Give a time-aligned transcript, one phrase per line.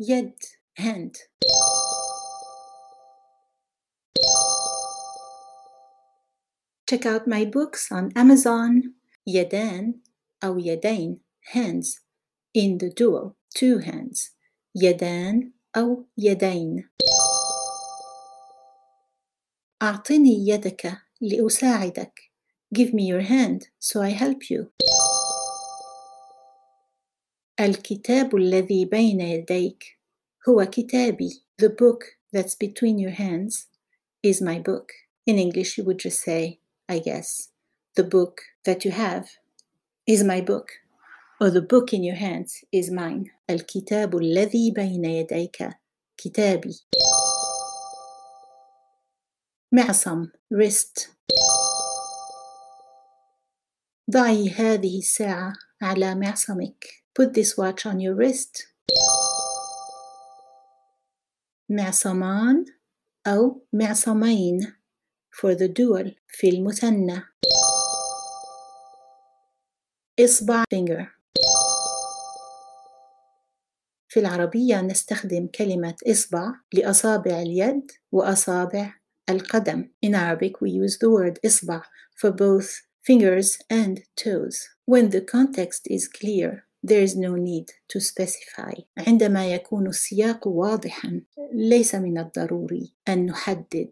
[0.00, 0.34] يد
[0.78, 1.12] hand
[6.90, 8.92] Check out my books on Amazon
[9.26, 10.00] يدان
[10.44, 11.20] أو يدين
[11.52, 12.00] hands
[12.54, 14.30] in the dual two hands
[14.74, 16.88] يدان أو يدين
[19.82, 22.20] أعطني يدك لأساعدك
[22.74, 24.70] Give me your hand so I help you
[27.60, 29.98] الكتاب الذي بين يديك
[30.48, 33.66] هو كتابي The book that's between your hands
[34.22, 34.92] is my book
[35.26, 37.48] In English you would just say I guess
[37.96, 39.26] the book that you have
[40.06, 40.68] is my book
[41.40, 45.68] or the book in your hands is mine الكتاب الذي بين يديك
[46.16, 46.86] كتابي
[49.72, 51.08] معصم wrist
[54.10, 58.66] ضعي هذه الساعة على معصمك Put this watch on your wrist
[61.68, 62.64] معصمان
[63.26, 64.72] أو معصمين
[65.30, 67.22] for the dual في المثنى
[70.20, 71.16] إصبع finger
[74.16, 78.94] في العربية نستخدم كلمة إصبع لأصابع اليد وأصابع
[79.30, 79.88] القدم.
[80.06, 81.82] In Arabic we use the word إصبع
[82.16, 84.68] for both fingers and toes.
[84.86, 88.81] When the context is clear, there is no need to specify.
[88.97, 91.21] عندما يكون السياق واضحا
[91.53, 93.91] ليس من الضروري أن نحدد.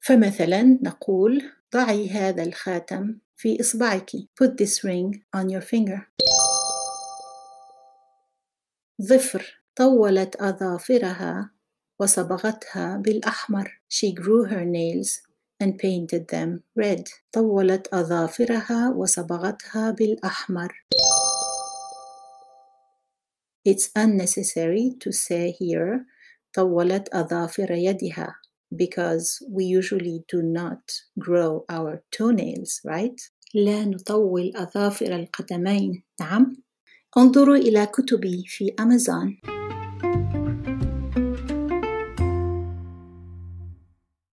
[0.00, 1.42] فمثلا نقول
[1.74, 4.10] ضعي هذا الخاتم في إصبعك.
[4.10, 6.00] Put this ring on your finger.
[9.02, 11.50] ظفر طولت أظافرها
[12.00, 13.80] وصبغتها بالأحمر.
[13.88, 15.25] She grew her nails
[15.59, 17.03] and painted them red.
[17.31, 20.73] طولت أظافرها وصبغتها بالأحمر.
[23.63, 26.05] It's unnecessary to say here
[26.53, 28.35] طولت أظافر يدها
[28.75, 30.81] because we usually do not
[31.19, 33.21] grow our toenails, right?
[33.53, 36.03] لا نطول أظافر القدمين.
[36.19, 36.55] نعم.
[37.17, 39.54] انظروا إلى كتبي في أمازون.